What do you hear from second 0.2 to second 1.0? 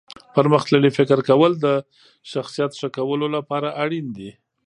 پرمختللي